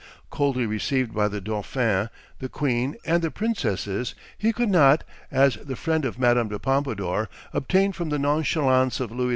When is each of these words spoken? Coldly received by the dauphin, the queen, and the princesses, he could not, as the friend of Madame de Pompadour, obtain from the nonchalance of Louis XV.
Coldly 0.31 0.65
received 0.65 1.13
by 1.13 1.27
the 1.27 1.39
dauphin, 1.39 2.09
the 2.39 2.49
queen, 2.49 2.95
and 3.05 3.21
the 3.21 3.29
princesses, 3.29 4.15
he 4.35 4.51
could 4.51 4.69
not, 4.71 5.03
as 5.29 5.57
the 5.57 5.75
friend 5.75 6.05
of 6.05 6.17
Madame 6.17 6.47
de 6.47 6.57
Pompadour, 6.57 7.29
obtain 7.53 7.91
from 7.91 8.09
the 8.09 8.17
nonchalance 8.17 8.99
of 8.99 9.11
Louis 9.11 9.29
XV. 9.29 9.29